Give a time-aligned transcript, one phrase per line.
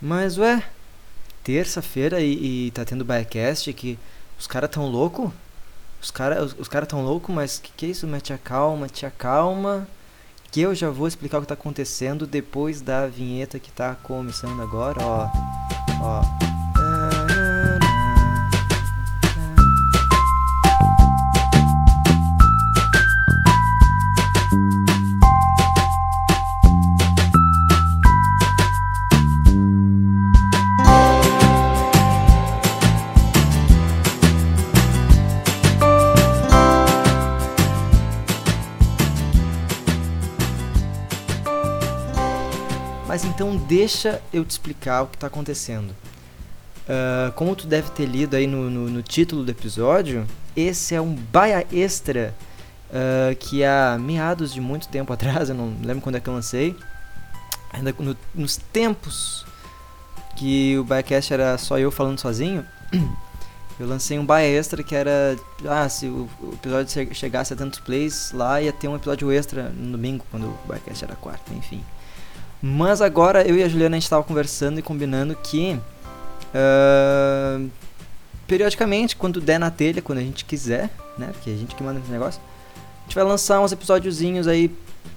[0.00, 0.62] Mas ué,
[1.44, 3.98] terça-feira e, e tá tendo Biacast que
[4.38, 5.32] os caras tão louco?
[6.00, 8.06] Os caras os, os cara tão louco, mas que que é isso?
[8.06, 9.86] Mas te acalma, te acalma.
[10.50, 14.60] Que eu já vou explicar o que tá acontecendo depois da vinheta que tá começando
[14.60, 15.28] agora, ó.
[16.02, 16.59] Ó.
[43.10, 45.90] Mas então deixa eu te explicar o que está acontecendo.
[45.90, 50.24] Uh, como tu deve ter lido aí no, no, no, título do episódio,
[50.54, 52.32] esse é um baia extra
[52.88, 56.34] uh, que há meados de muito tempo atrás, eu não lembro quando é que eu
[56.34, 56.76] lancei,
[57.72, 59.44] ainda no, nos tempos
[60.36, 62.64] que o Biacast era só eu falando sozinho,
[63.80, 65.36] eu lancei um baia extra que era,
[65.68, 69.64] ah, se o, o episódio chegasse a tantos plays, lá ia ter um episódio extra
[69.70, 71.82] no domingo, quando o Biacast era quarta, enfim.
[72.62, 75.78] Mas agora eu e a Juliana a gente estava conversando e combinando que
[76.54, 77.70] uh,
[78.46, 81.30] periodicamente, quando der na telha, quando a gente quiser, né?
[81.32, 82.40] Porque a gente que manda esse negócio,
[82.98, 84.66] a gente vai lançar uns episódiozinhos aí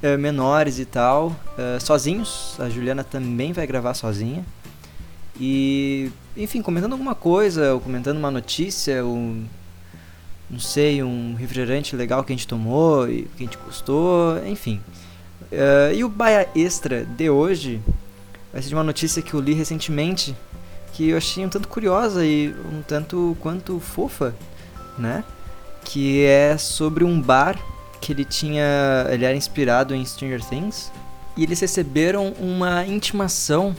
[0.04, 2.56] uh, menores e tal, uh, sozinhos.
[2.60, 4.46] A Juliana também vai gravar sozinha.
[5.40, 9.36] E, enfim, comentando alguma coisa, ou comentando uma notícia, ou
[10.50, 14.80] não sei, um refrigerante legal que a gente tomou e que a gente gostou, enfim.
[15.54, 17.80] Uh, e o Baia Extra de hoje
[18.52, 20.36] vai ser de uma notícia que eu li recentemente
[20.94, 24.34] que eu achei um tanto curiosa e um tanto quanto fofa,
[24.98, 25.24] né?
[25.84, 27.58] Que é sobre um bar
[28.00, 30.92] que ele tinha, ele era inspirado em Stranger Things
[31.36, 33.76] e eles receberam uma intimação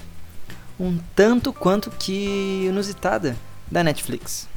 [0.78, 3.36] um tanto quanto que inusitada
[3.70, 4.48] da Netflix.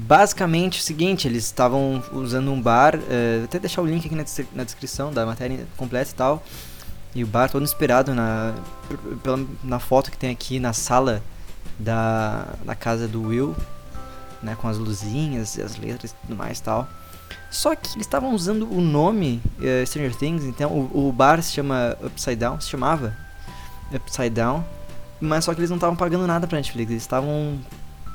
[0.00, 4.24] Basicamente o seguinte, eles estavam usando um bar, uh, até deixar o link aqui na,
[4.54, 6.42] na, descrição da matéria completa e tal.
[7.16, 8.54] E o bar todo inspirado na,
[9.24, 11.20] pela, na foto que tem aqui na sala
[11.76, 13.56] da, da casa do Will,
[14.40, 16.88] né, com as luzinhas e as letras e tudo mais tal.
[17.50, 21.52] Só que eles estavam usando o nome uh, Stranger Things, então o, o, bar se
[21.52, 23.16] chama Upside Down, se chamava
[23.92, 24.64] Upside Down,
[25.20, 27.58] mas só que eles não estavam pagando nada pra Netflix, eles estavam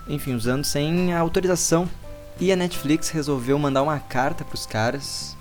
[0.08, 1.90] enfim, usando sem autorização.
[2.40, 5.38] E a Netflix resolveu mandar uma carta pros caras,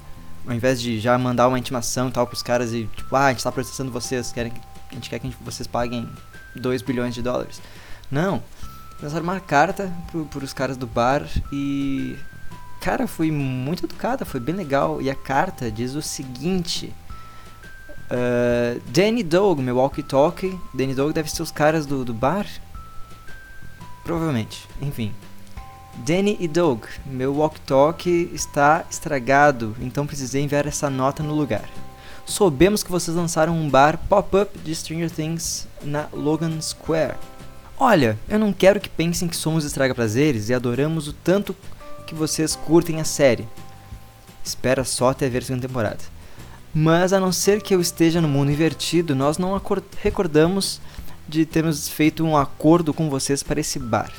[0.46, 3.32] ao invés de já mandar uma intimação e tal pros caras e tipo, ah, a
[3.32, 4.52] gente tá processando vocês, querem,
[4.90, 6.08] a gente quer que vocês paguem
[6.54, 7.62] 2 bilhões de dólares.
[8.10, 8.42] Não,
[9.02, 12.16] lançaram uma carta pro, pros caras do bar e.
[12.80, 15.00] Cara, foi muito educada, foi bem legal.
[15.00, 16.92] E a carta diz o seguinte:
[18.10, 20.58] uh, Danny Dog, meu walkie-talkie.
[20.74, 22.44] Danny Dog deve ser os caras do, do bar
[24.04, 24.68] Provavelmente.
[24.80, 25.12] Enfim.
[26.06, 31.68] Danny e Doug, meu walkie-talkie está estragado, então precisei enviar essa nota no lugar.
[32.24, 37.16] Soubemos que vocês lançaram um bar pop-up de Stranger Things na Logan Square.
[37.78, 41.54] Olha, eu não quero que pensem que somos estraga-prazeres e adoramos o tanto
[42.06, 43.46] que vocês curtem a série.
[44.42, 45.98] Espera só até ver a segunda temporada.
[46.74, 49.60] Mas a não ser que eu esteja no mundo invertido, nós não
[50.00, 50.80] recordamos
[51.28, 54.12] de termos feito um acordo com vocês para esse bar.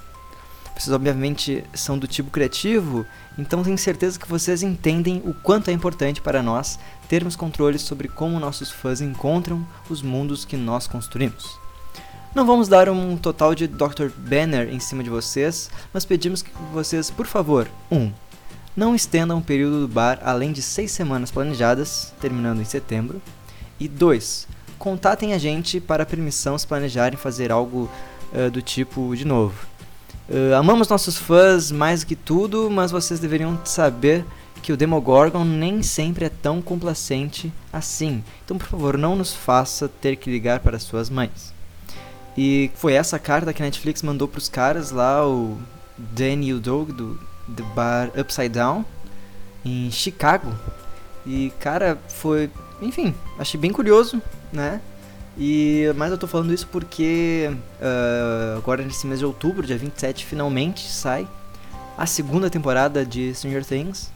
[0.76, 3.06] Vocês obviamente são do tipo criativo,
[3.38, 8.08] então tenho certeza que vocês entendem o quanto é importante para nós termos controle sobre
[8.08, 11.60] como nossos fãs encontram os mundos que nós construímos.
[12.34, 14.10] Não vamos dar um total de Dr.
[14.18, 17.96] Banner em cima de vocês, mas pedimos que vocês, por favor, 1.
[17.96, 18.12] Um,
[18.76, 23.22] não estendam o período do bar além de 6 semanas planejadas, terminando em setembro.
[23.80, 24.48] E 2
[24.78, 27.90] contatem a gente para permissão se planejarem fazer algo
[28.34, 29.56] uh, do tipo de novo.
[30.30, 34.26] Uh, amamos nossos fãs mais que tudo, mas vocês deveriam saber
[34.62, 38.24] que o Demogorgon nem sempre é tão complacente assim.
[38.46, 41.54] Então, por favor, não nos faça ter que ligar para suas mães.
[42.38, 45.58] E foi essa carta que a Netflix mandou para os caras lá, o
[45.98, 48.86] Danny e o Doug do, do bar Upside Down,
[49.66, 50.52] em Chicago.
[51.26, 52.50] E, cara, foi.
[52.82, 54.22] Enfim, achei bem curioso
[54.54, 54.80] né?
[55.38, 57.50] E, mas eu tô falando isso porque
[57.82, 61.28] uh, agora nesse mês de outubro, dia 27, finalmente sai
[61.98, 64.12] a segunda temporada de Stranger Things.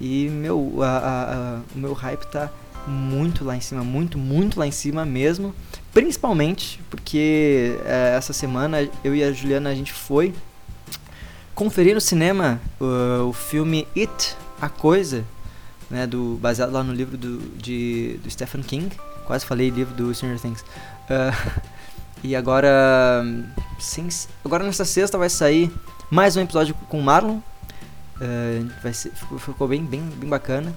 [0.00, 2.50] E meu, o meu hype tá
[2.86, 5.54] muito lá em cima, muito, muito lá em cima mesmo.
[5.92, 10.32] Principalmente porque uh, essa semana eu e a Juliana a gente foi
[11.54, 15.24] conferir no cinema uh, o filme It, A Coisa,
[15.90, 20.14] né, do, baseado lá no livro do, de, do Stephen King quase falei livro do
[20.14, 20.62] Stranger Things.
[20.62, 21.70] Uh,
[22.22, 23.24] E agora.
[23.78, 24.08] Sim,
[24.44, 25.72] agora nessa sexta vai sair
[26.10, 27.38] mais um episódio com o Marlon.
[28.16, 30.74] Uh, vai ser, ficou bem, bem, bem bacana.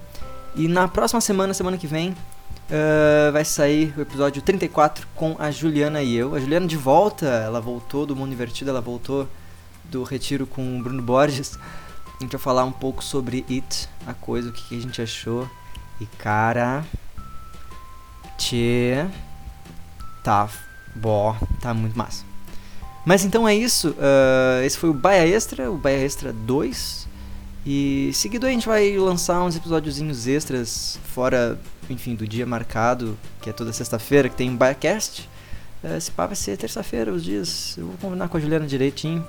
[0.56, 5.52] E na próxima semana, semana que vem, uh, vai sair o episódio 34 com a
[5.52, 6.34] Juliana e eu.
[6.34, 9.28] A Juliana de volta, ela voltou do Mundo Invertido, ela voltou
[9.84, 11.60] do retiro com o Bruno Borges.
[12.18, 15.02] A gente vai falar um pouco sobre It, a coisa, o que, que a gente
[15.02, 15.50] achou.
[16.00, 16.86] E cara.
[18.38, 19.06] Tchê.
[20.24, 20.50] Tá.
[20.96, 22.24] Bó, tá muito massa.
[23.06, 23.90] Mas então é isso.
[23.92, 27.08] Uh, esse foi o Baia Extra, o Baia Extra 2.
[27.66, 31.58] E seguido a gente vai lançar uns episódiozinhos extras, fora,
[31.90, 35.30] enfim, do dia marcado, que é toda sexta-feira, que tem um BaiaCast.
[35.84, 37.76] Uh, esse pá vai ser terça-feira, os dias.
[37.78, 39.26] Eu vou combinar com a Juliana direitinho.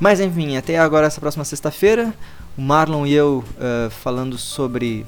[0.00, 2.12] Mas enfim, até agora, essa próxima sexta-feira,
[2.56, 5.06] o Marlon e eu uh, falando sobre.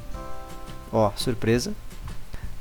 [0.92, 1.72] Ó, surpresa.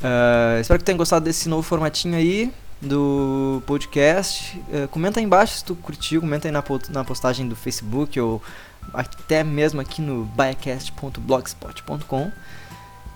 [0.02, 2.52] Uh, espero que tenham gostado desse novo formatinho aí
[2.82, 4.62] do podcast.
[4.70, 8.42] Uh, comenta aí embaixo se tu curtiu, comenta aí na, na postagem do Facebook ou
[8.94, 12.32] até mesmo aqui no biacast.blogspot.com.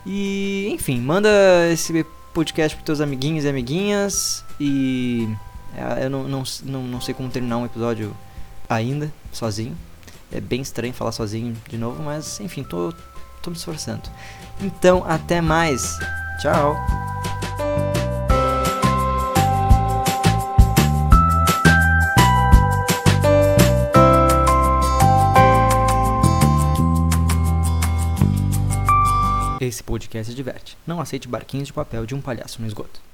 [0.05, 1.29] E enfim, manda
[1.71, 4.43] esse podcast para teus amiguinhos e amiguinhas.
[4.59, 5.27] E
[5.75, 8.15] uh, eu não, não, não, não sei como terminar um episódio
[8.67, 9.77] ainda, sozinho.
[10.31, 12.93] É bem estranho falar sozinho de novo, mas enfim, tô,
[13.41, 14.03] tô me esforçando.
[14.61, 15.97] Então, até mais.
[16.39, 16.77] Tchau.
[29.59, 30.77] Esse podcast diverte.
[30.87, 33.08] Não aceite barquinhos de papel de um palhaço no esgoto.